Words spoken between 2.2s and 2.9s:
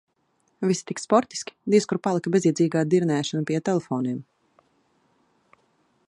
bezjēdzīgā